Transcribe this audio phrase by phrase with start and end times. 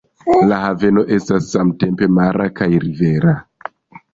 [0.51, 3.37] La haveno estas samtempe mara kaj rivera.